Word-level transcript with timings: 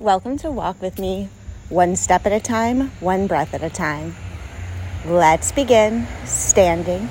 Welcome 0.00 0.38
to 0.38 0.50
Walk 0.50 0.82
With 0.82 0.98
Me, 0.98 1.28
one 1.68 1.94
step 1.94 2.26
at 2.26 2.32
a 2.32 2.40
time, 2.40 2.90
one 2.98 3.28
breath 3.28 3.54
at 3.54 3.62
a 3.62 3.70
time. 3.70 4.16
Let's 5.06 5.52
begin 5.52 6.08
standing, 6.24 7.08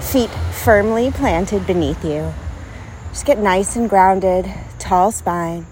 feet 0.00 0.30
firmly 0.64 1.10
planted 1.10 1.66
beneath 1.66 2.02
you. 2.02 2.32
Just 3.10 3.26
get 3.26 3.38
nice 3.38 3.76
and 3.76 3.88
grounded, 3.88 4.50
tall 4.78 5.12
spine. 5.12 5.66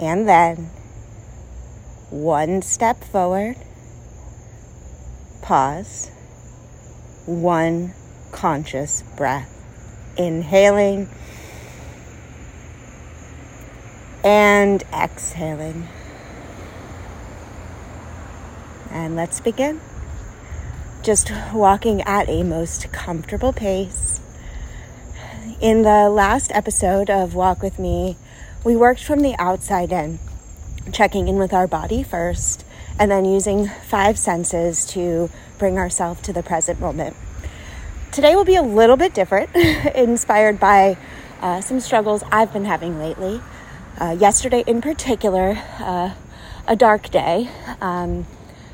And 0.00 0.26
then 0.26 0.70
one 2.08 2.62
step 2.62 3.04
forward, 3.04 3.56
pause, 5.42 6.10
one 7.26 7.92
conscious 8.32 9.02
breath. 9.14 9.54
Inhaling 10.16 11.10
and 14.24 14.82
exhaling. 14.92 15.88
And 18.90 19.16
let's 19.16 19.40
begin. 19.40 19.80
Just 21.02 21.30
walking 21.52 22.02
at 22.02 22.28
a 22.28 22.42
most 22.42 22.90
comfortable 22.92 23.52
pace. 23.52 24.20
In 25.60 25.82
the 25.82 26.08
last 26.08 26.52
episode 26.52 27.10
of 27.10 27.34
Walk 27.34 27.62
With 27.62 27.78
Me, 27.78 28.16
we 28.64 28.76
worked 28.76 29.02
from 29.02 29.20
the 29.20 29.34
outside 29.38 29.92
in, 29.92 30.18
checking 30.92 31.28
in 31.28 31.36
with 31.36 31.52
our 31.52 31.66
body 31.66 32.02
first, 32.02 32.64
and 32.98 33.10
then 33.10 33.24
using 33.24 33.68
five 33.86 34.18
senses 34.18 34.84
to 34.86 35.30
bring 35.58 35.78
ourselves 35.78 36.20
to 36.22 36.32
the 36.32 36.42
present 36.42 36.80
moment. 36.80 37.16
Today 38.12 38.34
will 38.34 38.44
be 38.44 38.56
a 38.56 38.62
little 38.62 38.96
bit 38.96 39.14
different, 39.14 39.54
inspired 39.94 40.58
by 40.58 40.96
uh, 41.40 41.60
some 41.60 41.80
struggles 41.80 42.22
I've 42.32 42.52
been 42.52 42.64
having 42.64 42.98
lately. 42.98 43.40
Uh, 44.00 44.12
yesterday, 44.12 44.62
in 44.64 44.80
particular, 44.80 45.58
uh, 45.80 46.14
a 46.68 46.76
dark 46.76 47.10
day. 47.10 47.50
Um, 47.80 48.26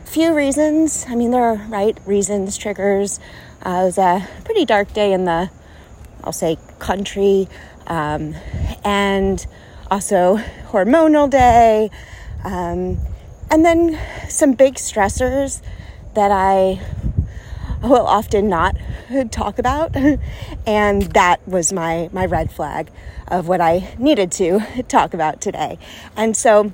few 0.05 0.35
reasons. 0.35 1.07
I 1.09 1.15
mean, 1.15 1.31
there 1.31 1.43
are 1.43 1.57
right 1.71 1.97
reasons, 2.05 2.59
triggers. 2.59 3.19
Uh, 3.65 3.71
it 3.71 3.85
was 3.85 3.97
a 3.97 4.29
pretty 4.45 4.67
dark 4.67 4.93
day 4.93 5.15
in 5.15 5.25
the, 5.25 5.51
I'll 6.23 6.33
say, 6.33 6.59
country, 6.79 7.49
um, 7.87 8.35
and 8.85 9.47
also 9.91 10.37
hormonal 10.69 11.31
day, 11.31 11.91
um, 12.45 12.99
and 13.51 13.65
then 13.65 13.99
some 14.29 14.53
big 14.53 14.75
stressors 14.75 15.63
that 16.13 16.31
I 16.31 16.83
will 17.85 18.07
often 18.07 18.49
not 18.49 18.77
talk 19.31 19.59
about, 19.59 19.95
and 20.67 21.03
that 21.03 21.47
was 21.47 21.73
my 21.73 22.09
my 22.13 22.27
red 22.27 22.51
flag 22.51 22.91
of 23.29 23.49
what 23.49 23.61
I 23.61 23.95
needed 23.99 24.33
to 24.33 24.61
talk 24.89 25.15
about 25.15 25.41
today. 25.41 25.79
And 26.17 26.37
so, 26.37 26.73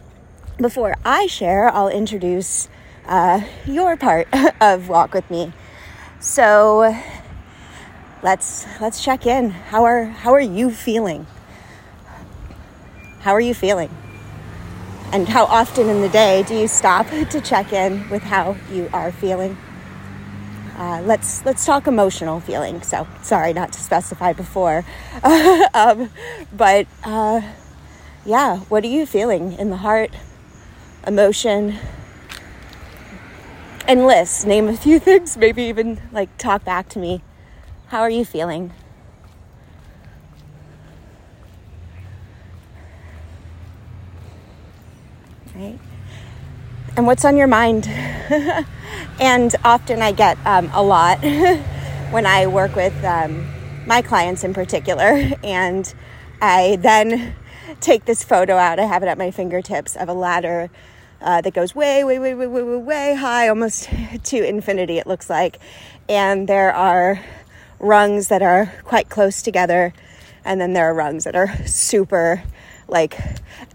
before 0.59 0.95
I 1.05 1.27
share, 1.27 1.69
I'll 1.69 1.89
introduce 1.89 2.69
uh, 3.07 3.43
your 3.67 3.97
part 3.97 4.29
of 4.61 4.89
Walk 4.89 5.15
with 5.15 5.31
Me. 5.31 5.53
So, 6.21 6.95
let's 8.23 8.67
let's 8.81 9.03
check 9.03 9.27
in. 9.27 9.51
How 9.51 9.85
are 9.85 10.05
how 10.05 10.33
are 10.33 10.41
you 10.41 10.71
feeling? 10.71 11.27
How 13.21 13.33
are 13.33 13.41
you 13.41 13.55
feeling? 13.55 13.91
And 15.13 15.29
how 15.29 15.45
often 15.47 15.89
in 15.89 16.03
the 16.03 16.09
day 16.09 16.45
do 16.45 16.55
you 16.55 16.69
stop 16.69 17.09
to 17.09 17.41
check 17.41 17.73
in 17.73 18.09
with 18.11 18.23
how 18.23 18.57
you 18.71 18.89
are 18.93 19.11
feeling? 19.11 19.57
Uh, 20.81 21.03
let's 21.03 21.45
let's 21.45 21.67
talk 21.67 21.87
emotional 21.87 22.41
feeling. 22.41 22.81
So 22.81 23.07
sorry 23.21 23.53
not 23.53 23.71
to 23.75 23.79
specify 23.79 24.33
before, 24.33 24.83
um, 25.75 26.09
but 26.57 26.87
uh, 27.05 27.43
yeah, 28.25 28.61
what 28.61 28.83
are 28.83 28.87
you 28.87 29.05
feeling 29.05 29.53
in 29.53 29.69
the 29.69 29.77
heart, 29.77 30.11
emotion, 31.07 31.77
and 33.87 34.07
list? 34.07 34.47
Name 34.47 34.69
a 34.69 34.77
few 34.77 34.99
things. 35.09 35.37
Maybe 35.37 35.65
even 35.65 36.01
like 36.13 36.35
talk 36.39 36.65
back 36.65 36.89
to 36.91 36.99
me. 36.99 37.21
How 37.89 38.01
are 38.01 38.09
you 38.09 38.25
feeling? 38.25 38.73
Right. 45.55 45.79
And 46.97 47.07
what's 47.07 47.27
on 47.27 47.37
your 47.37 47.49
mind? 47.49 47.87
And 49.21 49.55
often 49.65 50.01
I 50.01 50.13
get 50.13 50.39
um, 50.47 50.71
a 50.73 50.83
lot 50.83 51.23
when 52.11 52.25
I 52.25 52.47
work 52.47 52.75
with 52.75 53.05
um, 53.05 53.47
my 53.87 54.01
clients 54.01 54.45
in 54.45 54.55
particular. 54.55 55.31
And 55.45 55.93
I 56.41 56.77
then 56.81 57.35
take 57.81 58.07
this 58.07 58.25
photo 58.25 58.57
out, 58.57 58.79
I 58.79 58.85
have 58.85 59.03
it 59.03 59.09
at 59.09 59.19
my 59.19 59.31
fingertips, 59.31 59.95
of 59.95 60.09
a 60.09 60.15
ladder 60.15 60.71
uh, 61.21 61.43
that 61.43 61.53
goes 61.53 61.75
way, 61.75 62.03
way, 62.03 62.19
way, 62.19 62.33
way, 62.33 62.47
way, 62.47 62.63
way, 62.63 62.77
way 62.77 63.15
high, 63.15 63.49
almost 63.49 63.91
to 64.25 64.43
infinity, 64.43 64.97
it 64.97 65.07
looks 65.07 65.29
like. 65.29 65.59
And 66.09 66.49
there 66.49 66.73
are 66.73 67.23
rungs 67.79 68.29
that 68.29 68.41
are 68.41 68.73
quite 68.85 69.11
close 69.11 69.43
together. 69.43 69.93
And 70.47 70.59
then 70.59 70.73
there 70.73 70.91
are 70.91 70.95
rungs 70.95 71.25
that 71.25 71.37
are 71.37 71.55
super, 71.67 72.43
like, 72.89 73.19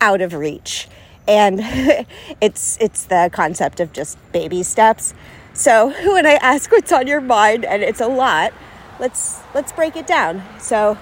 out 0.01 0.21
of 0.21 0.33
reach 0.33 0.87
and 1.27 1.59
it's 2.41 2.77
it's 2.79 3.05
the 3.05 3.29
concept 3.33 3.79
of 3.79 3.93
just 3.93 4.17
baby 4.31 4.63
steps. 4.63 5.13
So 5.53 5.87
when 6.13 6.25
i 6.25 6.33
ask 6.33 6.71
what's 6.71 6.91
on 6.91 7.07
your 7.07 7.21
mind 7.21 7.65
and 7.65 7.81
it's 7.81 8.01
a 8.01 8.07
lot 8.07 8.53
let's 8.99 9.39
let's 9.53 9.71
break 9.71 9.95
it 9.95 10.07
down. 10.07 10.43
So 10.59 10.95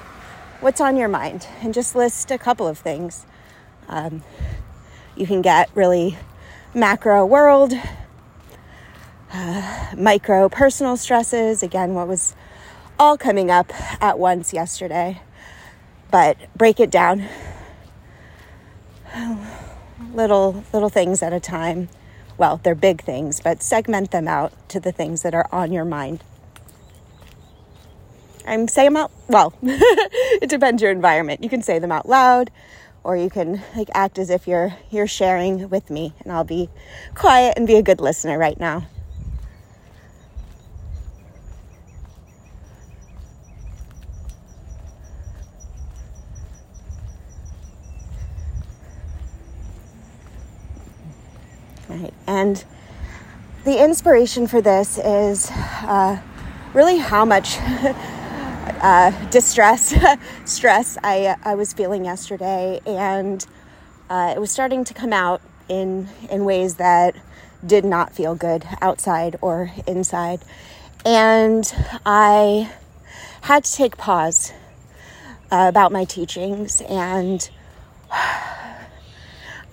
what's 0.61 0.81
on 0.81 0.97
your 0.97 1.09
mind? 1.09 1.47
And 1.61 1.73
just 1.73 1.95
list 1.95 2.31
a 2.31 2.38
couple 2.38 2.67
of 2.67 2.78
things. 2.78 3.25
Um, 3.88 4.23
you 5.16 5.28
can 5.28 5.41
get 5.41 5.69
really 5.75 6.17
macro 6.73 7.25
world 7.25 7.73
uh, 9.31 9.94
micro 9.97 10.50
personal 10.50 10.97
stresses. 10.97 11.63
Again 11.63 11.94
what 11.94 12.07
was 12.07 12.35
all 13.00 13.17
coming 13.17 13.51
up 13.51 13.72
at 14.01 14.17
once 14.19 14.53
yesterday. 14.53 15.22
But 16.11 16.38
break 16.55 16.79
it 16.79 16.91
down 16.91 17.28
little 20.13 20.63
little 20.74 20.90
things 20.90 21.22
at 21.22 21.34
a 21.34 21.40
time. 21.40 21.90
Well, 22.38 22.59
they're 22.63 22.75
big 22.75 23.01
things, 23.01 23.40
but 23.40 23.62
segment 23.62 24.12
them 24.12 24.28
out 24.28 24.53
to 24.69 24.79
the 24.79 24.91
things 24.91 25.22
that 25.22 25.34
are 25.34 25.47
on 25.51 25.72
your 25.72 25.85
mind. 25.85 26.24
I'm 28.46 28.68
saying 28.68 28.94
them 28.94 28.97
out. 28.97 29.12
Well, 29.28 29.53
it 29.62 30.50
depends 30.50 30.81
your 30.81 30.91
environment. 30.91 31.44
You 31.44 31.50
can 31.50 31.62
say 31.62 31.79
them 31.79 31.91
out 31.91 32.07
loud, 32.07 32.52
or 33.03 33.16
you 33.16 33.29
can 33.29 33.62
like 33.75 33.90
act 33.94 34.18
as 34.18 34.29
if 34.29 34.47
you're 34.47 34.75
you're 34.90 35.07
sharing 35.07 35.69
with 35.69 35.90
me, 35.90 36.13
and 36.23 36.31
I'll 36.31 36.44
be 36.44 36.69
quiet 37.16 37.53
and 37.57 37.68
be 37.68 37.75
a 37.75 37.84
good 37.84 38.02
listener 38.02 38.38
right 38.38 38.59
now. 38.59 38.88
Right. 51.94 52.14
And 52.26 52.64
the 53.66 53.84
inspiration 53.84 54.48
for 54.48 54.62
this 54.62 54.98
is 54.98 55.52
uh, 55.52 56.20
really 56.74 56.98
how 56.98 57.24
much 57.24 57.58
uh, 57.62 59.12
distress, 59.30 59.94
stress 60.46 60.98
I, 61.03 61.36
I 61.44 61.53
was 61.53 61.72
feeling 61.72 62.03
yesterday. 62.03 62.80
And 62.88 63.46
uh, 64.09 64.34
it 64.36 64.40
was 64.40 64.50
starting 64.50 64.84
to 64.86 64.94
come 64.96 65.14
out 65.14 65.42
in, 65.70 66.09
in 66.32 66.46
ways 66.46 66.76
that 66.76 67.16
did 67.64 67.86
not 67.86 68.16
feel 68.16 68.34
good 68.34 68.66
outside 68.82 69.38
or 69.40 69.72
inside. 69.86 70.42
And 71.06 71.72
I 72.08 72.72
had 73.42 73.66
to 73.66 73.72
take 73.72 73.98
pause 73.98 74.52
uh, 75.52 75.68
about 75.70 75.92
my 75.92 76.06
teachings 76.06 76.82
and 76.82 77.48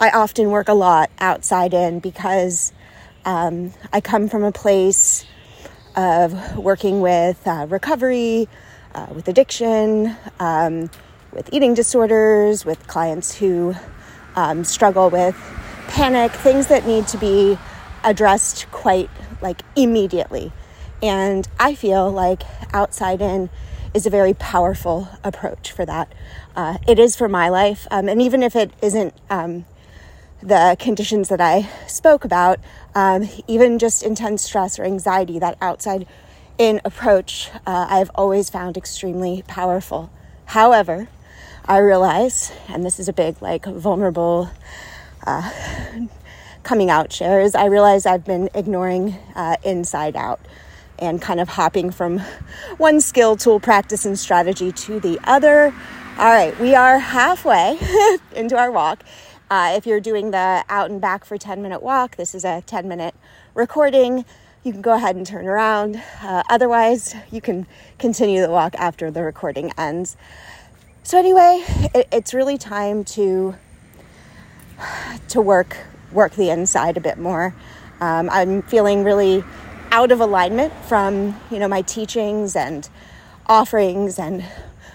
I 0.02 0.08
often 0.08 0.50
work 0.50 0.68
a 0.70 0.72
lot 0.74 1.10
outside 1.18 1.74
in 1.74 2.00
because 2.00 2.72
um, 3.26 3.74
I 3.92 4.00
come 4.00 4.30
from 4.30 4.44
a 4.44 4.50
place 4.50 5.26
of 5.94 6.56
working 6.56 7.02
with 7.02 7.46
uh, 7.46 7.66
recovery, 7.68 8.48
uh, 8.94 9.08
with 9.14 9.28
addiction, 9.28 10.16
um, 10.38 10.88
with 11.32 11.52
eating 11.52 11.74
disorders, 11.74 12.64
with 12.64 12.86
clients 12.86 13.34
who 13.34 13.74
um, 14.36 14.64
struggle 14.64 15.10
with 15.10 15.36
panic, 15.88 16.32
things 16.32 16.68
that 16.68 16.86
need 16.86 17.06
to 17.08 17.18
be 17.18 17.58
addressed 18.02 18.70
quite 18.70 19.10
like 19.42 19.60
immediately. 19.76 20.50
And 21.02 21.46
I 21.58 21.74
feel 21.74 22.10
like 22.10 22.42
outside 22.72 23.20
in 23.20 23.50
is 23.92 24.06
a 24.06 24.10
very 24.10 24.32
powerful 24.32 25.08
approach 25.22 25.72
for 25.72 25.84
that. 25.84 26.10
Uh, 26.56 26.78
it 26.88 26.98
is 26.98 27.16
for 27.16 27.28
my 27.28 27.50
life. 27.50 27.86
Um, 27.90 28.08
and 28.08 28.22
even 28.22 28.42
if 28.42 28.56
it 28.56 28.70
isn't 28.80 29.12
um, 29.28 29.66
the 30.42 30.76
conditions 30.78 31.28
that 31.28 31.40
I 31.40 31.68
spoke 31.86 32.24
about, 32.24 32.58
um, 32.94 33.28
even 33.46 33.78
just 33.78 34.02
intense 34.02 34.42
stress 34.42 34.78
or 34.78 34.84
anxiety, 34.84 35.38
that 35.38 35.56
outside 35.60 36.06
in 36.58 36.80
approach, 36.84 37.50
uh, 37.66 37.86
I've 37.88 38.10
always 38.14 38.50
found 38.50 38.76
extremely 38.76 39.42
powerful. 39.46 40.10
However, 40.46 41.08
I 41.64 41.78
realize, 41.78 42.52
and 42.68 42.84
this 42.84 42.98
is 42.98 43.08
a 43.08 43.12
big, 43.12 43.40
like, 43.40 43.64
vulnerable 43.66 44.50
uh, 45.26 45.50
coming 46.62 46.90
out 46.90 47.12
shares, 47.12 47.54
I 47.54 47.66
realize 47.66 48.06
I've 48.06 48.24
been 48.24 48.48
ignoring 48.54 49.16
uh, 49.34 49.56
inside 49.62 50.16
out 50.16 50.40
and 50.98 51.20
kind 51.20 51.40
of 51.40 51.48
hopping 51.48 51.90
from 51.90 52.18
one 52.76 53.00
skill, 53.00 53.36
tool, 53.36 53.60
practice, 53.60 54.04
and 54.04 54.18
strategy 54.18 54.70
to 54.72 55.00
the 55.00 55.18
other. 55.24 55.74
All 56.18 56.26
right, 56.26 56.58
we 56.60 56.74
are 56.74 56.98
halfway 56.98 57.78
into 58.36 58.58
our 58.58 58.70
walk. 58.70 59.02
Uh, 59.50 59.72
if 59.76 59.84
you're 59.84 59.98
doing 59.98 60.30
the 60.30 60.64
out 60.68 60.90
and 60.90 61.00
back 61.00 61.24
for 61.24 61.36
10 61.36 61.60
minute 61.60 61.82
walk, 61.82 62.14
this 62.14 62.36
is 62.36 62.44
a 62.44 62.62
10 62.66 62.86
minute 62.86 63.16
recording. 63.52 64.24
You 64.62 64.70
can 64.70 64.80
go 64.80 64.94
ahead 64.94 65.16
and 65.16 65.26
turn 65.26 65.48
around. 65.48 66.00
Uh, 66.22 66.44
otherwise, 66.48 67.16
you 67.32 67.40
can 67.40 67.66
continue 67.98 68.42
the 68.42 68.50
walk 68.50 68.76
after 68.76 69.10
the 69.10 69.24
recording 69.24 69.72
ends. 69.76 70.16
So 71.02 71.18
anyway, 71.18 71.64
it, 71.92 72.06
it's 72.12 72.32
really 72.32 72.58
time 72.58 73.02
to 73.06 73.56
to 75.28 75.40
work 75.40 75.76
work 76.12 76.34
the 76.34 76.50
inside 76.50 76.96
a 76.96 77.00
bit 77.00 77.18
more. 77.18 77.52
Um, 78.00 78.30
I'm 78.30 78.62
feeling 78.62 79.02
really 79.02 79.42
out 79.90 80.12
of 80.12 80.20
alignment 80.20 80.72
from 80.84 81.40
you 81.50 81.58
know 81.58 81.66
my 81.66 81.82
teachings 81.82 82.54
and 82.54 82.88
offerings 83.46 84.16
and 84.16 84.44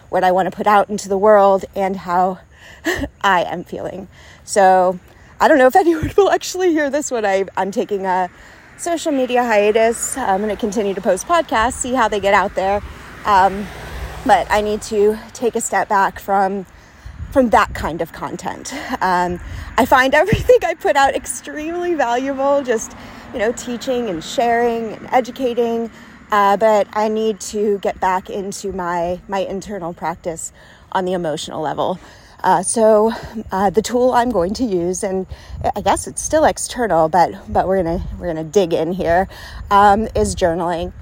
what 0.07 0.23
I 0.23 0.31
want 0.31 0.49
to 0.49 0.55
put 0.55 0.65
out 0.65 0.89
into 0.89 1.09
the 1.09 1.17
world 1.17 1.65
and 1.75 1.97
how 1.97 2.39
I 3.21 3.43
am 3.43 3.63
feeling. 3.63 4.07
So 4.43 4.99
I 5.39 5.47
don't 5.47 5.57
know 5.57 5.67
if 5.67 5.75
anyone 5.75 6.11
will 6.17 6.29
actually 6.29 6.71
hear 6.71 6.89
this 6.89 7.11
when 7.11 7.25
I, 7.25 7.45
I'm 7.57 7.71
taking 7.71 8.05
a 8.05 8.29
social 8.77 9.11
media 9.11 9.43
hiatus. 9.43 10.17
I'm 10.17 10.41
going 10.41 10.49
to 10.49 10.59
continue 10.59 10.93
to 10.93 11.01
post 11.01 11.27
podcasts, 11.27 11.73
see 11.73 11.93
how 11.93 12.07
they 12.07 12.19
get 12.19 12.33
out 12.33 12.55
there. 12.55 12.81
Um, 13.25 13.65
but 14.25 14.47
I 14.49 14.61
need 14.61 14.81
to 14.83 15.17
take 15.33 15.55
a 15.55 15.61
step 15.61 15.87
back 15.87 16.19
from 16.19 16.65
from 17.31 17.49
that 17.49 17.73
kind 17.73 18.01
of 18.01 18.13
content. 18.13 18.73
Um, 19.01 19.41
I 19.77 19.85
find 19.85 20.13
everything 20.23 20.57
I 20.63 20.73
put 20.73 20.95
out 20.95 21.15
extremely 21.15 21.93
valuable, 21.93 22.63
just 22.63 22.95
you 23.33 23.39
know, 23.39 23.51
teaching 23.51 24.09
and 24.09 24.23
sharing 24.23 24.93
and 24.93 25.07
educating. 25.11 25.91
Uh, 26.31 26.57
but 26.57 26.87
I 26.93 27.07
need 27.07 27.39
to 27.41 27.77
get 27.79 27.99
back 27.99 28.29
into 28.29 28.71
my 28.71 29.19
my 29.27 29.39
internal 29.39 29.93
practice 29.93 30.51
on 30.91 31.05
the 31.05 31.13
emotional 31.13 31.61
level. 31.61 31.99
Uh, 32.45 32.61
so 32.61 33.11
uh, 33.51 33.71
the 33.71 33.81
tool 33.81 34.11
I'm 34.11 34.29
going 34.29 34.53
to 34.53 34.63
use, 34.63 35.03
and 35.03 35.25
I 35.75 35.81
guess 35.81 36.05
it's 36.05 36.21
still 36.21 36.45
external, 36.45 37.09
but 37.09 37.51
but 37.51 37.67
we're 37.67 37.81
gonna 37.81 38.03
we're 38.19 38.27
gonna 38.27 38.43
dig 38.43 38.71
in 38.71 38.91
here, 38.91 39.27
um, 39.71 40.07
is 40.13 40.35
journaling. 40.35 40.93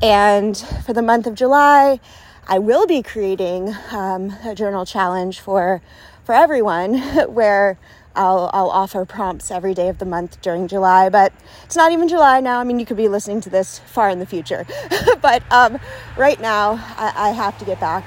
And 0.00 0.56
for 0.86 0.94
the 0.94 1.02
month 1.02 1.26
of 1.26 1.34
July, 1.34 2.00
I 2.48 2.60
will 2.60 2.86
be 2.86 3.02
creating 3.02 3.74
um, 3.92 4.34
a 4.42 4.54
journal 4.54 4.86
challenge 4.86 5.40
for 5.40 5.82
for 6.24 6.34
everyone, 6.34 6.96
where 7.28 7.78
I'll 8.14 8.48
I'll 8.54 8.70
offer 8.70 9.04
prompts 9.04 9.50
every 9.50 9.74
day 9.74 9.90
of 9.90 9.98
the 9.98 10.06
month 10.06 10.40
during 10.40 10.66
July. 10.66 11.10
But 11.10 11.30
it's 11.64 11.76
not 11.76 11.92
even 11.92 12.08
July 12.08 12.40
now. 12.40 12.58
I 12.58 12.64
mean, 12.64 12.78
you 12.78 12.86
could 12.86 12.96
be 12.96 13.08
listening 13.08 13.42
to 13.42 13.50
this 13.50 13.80
far 13.80 14.08
in 14.08 14.18
the 14.18 14.24
future, 14.24 14.64
but 15.20 15.42
um, 15.52 15.78
right 16.16 16.40
now 16.40 16.82
I, 16.96 17.28
I 17.28 17.30
have 17.32 17.58
to 17.58 17.66
get 17.66 17.80
back 17.80 18.02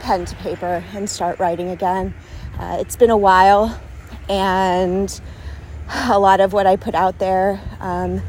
pen 0.00 0.24
to 0.24 0.36
paper 0.36 0.84
and 0.94 1.08
start 1.08 1.38
writing 1.38 1.70
again. 1.70 2.14
Uh, 2.58 2.78
it's 2.80 2.96
been 2.96 3.10
a 3.10 3.16
while, 3.16 3.80
and 4.28 5.20
a 6.06 6.18
lot 6.18 6.40
of 6.40 6.52
what 6.52 6.66
I 6.66 6.76
put 6.76 6.94
out 6.94 7.18
there 7.18 7.60
um, 7.80 8.20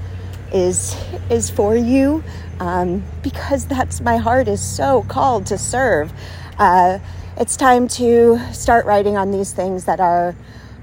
is 0.51 0.95
is 1.29 1.49
for 1.49 1.75
you 1.75 2.23
um, 2.59 3.03
because 3.23 3.65
that's 3.65 4.01
my 4.01 4.17
heart 4.17 4.47
is 4.47 4.61
so 4.61 5.03
called 5.03 5.45
to 5.47 5.57
serve. 5.57 6.11
Uh, 6.57 6.99
it's 7.37 7.55
time 7.55 7.87
to 7.87 8.37
start 8.51 8.85
writing 8.85 9.15
on 9.15 9.31
these 9.31 9.53
things 9.53 9.85
that 9.85 9.99
are, 9.99 10.35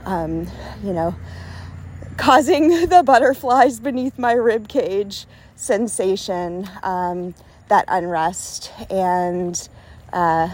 um, 0.04 0.46
you 0.82 0.92
know, 0.92 1.14
causing 2.16 2.68
the 2.88 3.02
butterflies 3.04 3.78
beneath 3.78 4.18
my 4.18 4.32
rib 4.32 4.68
cage 4.68 5.26
sensation, 5.54 6.68
um, 6.82 7.34
that 7.68 7.84
unrest, 7.88 8.72
and 8.90 9.68
uh, 10.12 10.48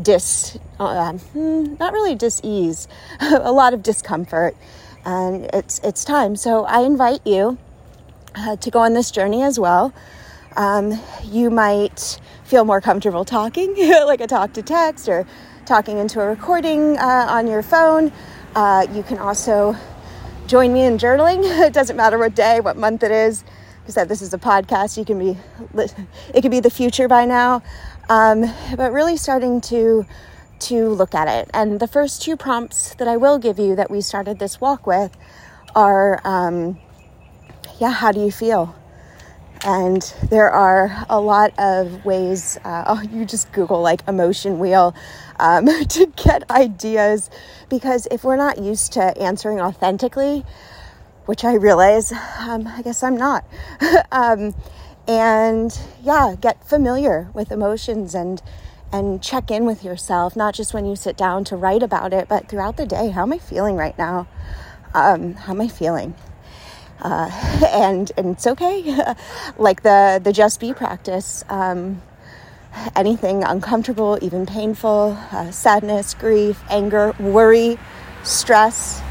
dis, 0.00 0.58
uh, 0.78 1.12
hmm, 1.12 1.74
not 1.78 1.92
really 1.92 2.14
dis-ease, 2.14 2.88
a 3.20 3.52
lot 3.52 3.74
of 3.74 3.82
discomfort. 3.82 4.56
And 5.04 5.44
it's, 5.52 5.78
it's 5.80 6.04
time. 6.04 6.36
So 6.36 6.64
I 6.64 6.82
invite 6.82 7.26
you 7.26 7.58
uh, 8.34 8.56
to 8.56 8.70
go 8.70 8.80
on 8.80 8.92
this 8.94 9.10
journey 9.10 9.42
as 9.42 9.58
well. 9.58 9.92
Um, 10.56 10.98
you 11.24 11.50
might 11.50 12.20
feel 12.44 12.64
more 12.64 12.80
comfortable 12.80 13.24
talking, 13.24 13.76
like 14.06 14.20
a 14.20 14.26
talk 14.26 14.52
to 14.54 14.62
text 14.62 15.08
or 15.08 15.26
talking 15.66 15.98
into 15.98 16.20
a 16.20 16.26
recording 16.26 16.98
uh, 16.98 17.26
on 17.28 17.46
your 17.46 17.62
phone. 17.62 18.12
Uh, 18.54 18.86
you 18.92 19.02
can 19.02 19.18
also 19.18 19.76
join 20.46 20.72
me 20.72 20.84
in 20.84 20.98
journaling. 20.98 21.42
it 21.66 21.72
doesn't 21.72 21.96
matter 21.96 22.18
what 22.18 22.34
day, 22.34 22.60
what 22.60 22.76
month 22.76 23.02
it 23.02 23.12
is. 23.12 23.44
Said 23.86 24.08
this 24.08 24.22
is 24.22 24.32
a 24.32 24.38
podcast. 24.38 24.96
You 24.96 25.04
can 25.04 25.18
be, 25.18 25.36
it 26.32 26.42
could 26.42 26.52
be 26.52 26.60
the 26.60 26.70
future 26.70 27.08
by 27.08 27.24
now. 27.24 27.60
Um, 28.10 28.44
but 28.76 28.92
really 28.92 29.16
starting 29.16 29.60
to 29.62 30.04
to 30.60 30.90
look 30.90 31.14
at 31.14 31.26
it. 31.28 31.50
And 31.54 31.80
the 31.80 31.88
first 31.88 32.22
two 32.22 32.36
prompts 32.36 32.94
that 32.96 33.08
I 33.08 33.16
will 33.16 33.38
give 33.38 33.58
you 33.58 33.76
that 33.76 33.90
we 33.90 34.02
started 34.02 34.38
this 34.38 34.60
walk 34.60 34.86
with 34.86 35.16
are, 35.74 36.20
um, 36.24 36.78
yeah, 37.78 37.92
how 37.92 38.12
do 38.12 38.20
you 38.20 38.30
feel? 38.30 38.74
And 39.64 40.02
there 40.28 40.50
are 40.50 41.06
a 41.08 41.20
lot 41.20 41.52
of 41.58 42.04
ways. 42.04 42.58
Uh, 42.64 42.84
oh, 42.86 43.02
you 43.02 43.24
just 43.24 43.52
Google 43.52 43.80
like 43.80 44.02
emotion 44.08 44.58
wheel 44.58 44.94
um, 45.38 45.66
to 45.88 46.06
get 46.16 46.50
ideas 46.50 47.30
because 47.68 48.06
if 48.10 48.24
we're 48.24 48.36
not 48.36 48.58
used 48.58 48.92
to 48.94 49.16
answering 49.18 49.60
authentically, 49.60 50.44
which 51.26 51.44
I 51.44 51.54
realize, 51.54 52.12
um, 52.12 52.66
I 52.66 52.82
guess 52.82 53.02
I'm 53.02 53.16
not. 53.16 53.44
and 55.10 55.76
yeah, 56.04 56.36
get 56.40 56.64
familiar 56.64 57.30
with 57.34 57.50
emotions 57.50 58.14
and 58.14 58.40
and 58.92 59.20
check 59.20 59.50
in 59.50 59.66
with 59.66 59.82
yourself, 59.82 60.36
not 60.36 60.54
just 60.54 60.72
when 60.72 60.86
you 60.86 60.94
sit 60.94 61.16
down 61.16 61.42
to 61.44 61.56
write 61.56 61.82
about 61.82 62.12
it, 62.12 62.28
but 62.28 62.48
throughout 62.48 62.76
the 62.76 62.86
day. 62.86 63.10
How 63.10 63.22
am 63.22 63.32
I 63.32 63.38
feeling 63.38 63.74
right 63.76 63.96
now? 63.98 64.28
Um, 64.94 65.34
how 65.34 65.52
am 65.52 65.60
I 65.60 65.66
feeling? 65.66 66.14
Uh, 67.00 67.28
and 67.72 68.12
and 68.16 68.36
it's 68.36 68.46
okay. 68.46 68.96
like 69.58 69.82
the 69.82 70.20
the 70.22 70.32
just 70.32 70.60
be 70.60 70.72
practice. 70.72 71.44
Um, 71.48 72.02
anything 72.94 73.42
uncomfortable, 73.42 74.16
even 74.22 74.46
painful, 74.46 75.18
uh, 75.32 75.50
sadness, 75.50 76.14
grief, 76.14 76.62
anger, 76.70 77.16
worry, 77.18 77.80
stress. 78.22 79.02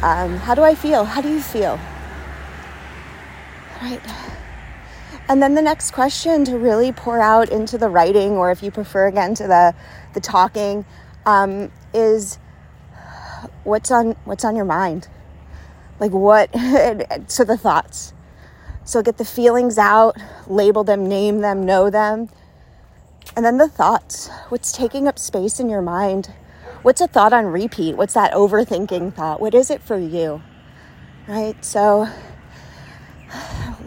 Um, 0.00 0.38
how 0.38 0.54
do 0.54 0.62
I 0.62 0.74
feel? 0.74 1.04
How 1.04 1.20
do 1.20 1.28
you 1.28 1.42
feel? 1.42 1.78
Right. 3.82 4.00
And 5.28 5.42
then 5.42 5.54
the 5.54 5.62
next 5.62 5.90
question 5.90 6.44
to 6.44 6.56
really 6.56 6.92
pour 6.92 7.20
out 7.20 7.48
into 7.48 7.76
the 7.78 7.88
writing, 7.88 8.32
or 8.32 8.52
if 8.52 8.62
you 8.62 8.70
prefer 8.70 9.08
again 9.08 9.34
to 9.34 9.46
the 9.46 9.74
the 10.14 10.20
talking, 10.20 10.84
um, 11.24 11.72
is 11.92 12.38
what's 13.64 13.90
on 13.90 14.12
what's 14.24 14.44
on 14.44 14.54
your 14.54 14.64
mind, 14.64 15.08
like 15.98 16.12
what. 16.12 16.50
so 17.26 17.44
the 17.44 17.56
thoughts. 17.56 18.12
So 18.84 19.02
get 19.02 19.18
the 19.18 19.24
feelings 19.24 19.78
out, 19.78 20.16
label 20.46 20.84
them, 20.84 21.08
name 21.08 21.40
them, 21.40 21.66
know 21.66 21.90
them, 21.90 22.28
and 23.34 23.44
then 23.44 23.58
the 23.58 23.68
thoughts. 23.68 24.28
What's 24.48 24.70
taking 24.70 25.08
up 25.08 25.18
space 25.18 25.58
in 25.58 25.68
your 25.68 25.82
mind? 25.82 26.32
What's 26.82 27.00
a 27.00 27.08
thought 27.08 27.32
on 27.32 27.46
repeat? 27.46 27.96
What's 27.96 28.14
that 28.14 28.32
overthinking 28.32 29.14
thought? 29.14 29.40
What 29.40 29.54
is 29.54 29.70
it 29.70 29.82
for 29.82 29.98
you? 29.98 30.40
Right. 31.26 31.64
So 31.64 32.08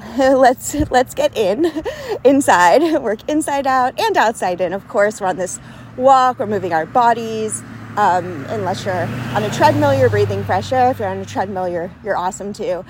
let's 0.17 0.75
let's 0.89 1.13
get 1.13 1.37
in 1.37 1.71
inside 2.23 2.81
work 3.01 3.19
inside 3.29 3.67
out 3.67 3.99
and 3.99 4.17
outside 4.17 4.61
in. 4.61 4.73
Of 4.73 4.87
course 4.87 5.21
we're 5.21 5.27
on 5.27 5.37
this 5.37 5.59
walk 5.97 6.39
we're 6.39 6.47
moving 6.47 6.73
our 6.73 6.85
bodies 6.85 7.61
um, 7.97 8.45
unless 8.49 8.85
you're 8.85 8.95
on 9.35 9.43
a 9.43 9.49
treadmill 9.51 9.93
you're 9.93 10.09
breathing 10.09 10.43
fresh 10.43 10.71
air. 10.71 10.91
If 10.91 10.99
you're 10.99 11.09
on 11.09 11.17
a 11.17 11.25
treadmill 11.25 11.67
you're 11.69 11.91
you're 12.03 12.17
awesome 12.17 12.53
too. 12.53 12.85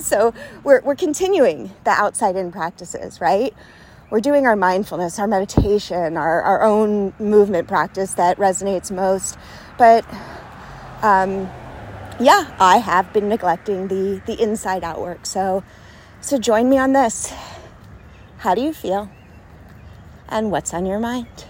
So 0.00 0.32
we're, 0.62 0.80
we're 0.82 0.94
continuing 0.94 1.72
the 1.84 1.90
outside 1.90 2.36
in 2.36 2.52
practices 2.52 3.20
right? 3.20 3.54
We're 4.10 4.20
doing 4.20 4.46
our 4.46 4.56
mindfulness 4.56 5.18
our 5.18 5.26
meditation 5.26 6.16
our, 6.16 6.42
our 6.42 6.62
own 6.62 7.12
movement 7.18 7.68
practice 7.68 8.14
that 8.14 8.38
resonates 8.38 8.90
most. 8.90 9.36
But 9.76 10.06
um, 11.02 11.50
yeah 12.20 12.54
i 12.60 12.76
have 12.76 13.12
been 13.12 13.28
neglecting 13.28 13.88
the 13.88 14.22
the 14.26 14.40
inside 14.40 14.84
out 14.84 15.00
work. 15.00 15.26
So 15.26 15.62
so 16.24 16.38
join 16.38 16.70
me 16.70 16.78
on 16.78 16.94
this. 16.94 17.34
How 18.38 18.54
do 18.54 18.62
you 18.62 18.72
feel? 18.72 19.10
And 20.30 20.50
what's 20.50 20.72
on 20.72 20.86
your 20.86 20.98
mind? 20.98 21.44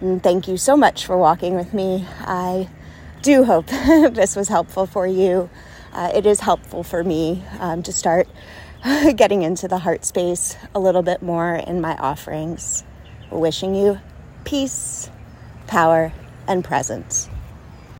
And 0.00 0.22
thank 0.22 0.46
you 0.46 0.56
so 0.56 0.76
much 0.76 1.04
for 1.04 1.18
walking 1.18 1.56
with 1.56 1.74
me. 1.74 2.06
I 2.20 2.68
do 3.22 3.42
hope 3.42 3.66
this 3.66 4.36
was 4.36 4.46
helpful 4.46 4.86
for 4.86 5.08
you. 5.08 5.50
Uh, 5.92 6.12
it 6.14 6.24
is 6.24 6.38
helpful 6.38 6.84
for 6.84 7.02
me 7.02 7.42
um, 7.58 7.82
to 7.82 7.92
start 7.92 8.28
getting 9.16 9.42
into 9.42 9.66
the 9.66 9.78
heart 9.78 10.04
space 10.04 10.56
a 10.72 10.78
little 10.78 11.02
bit 11.02 11.20
more 11.20 11.56
in 11.56 11.80
my 11.80 11.96
offerings. 11.96 12.84
Wishing 13.32 13.74
you 13.74 13.98
peace, 14.44 15.10
power, 15.66 16.12
and 16.46 16.64
presence. 16.64 17.28